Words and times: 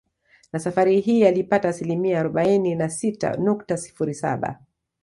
Na 0.53 0.59
safari 0.59 1.01
hii 1.01 1.23
alipata 1.25 1.69
asilimia 1.69 2.19
arobaini 2.19 2.75
na 2.75 2.89
sita 2.89 3.37
nukta 3.37 3.77
sifuri 3.77 4.13
saba 4.13 4.59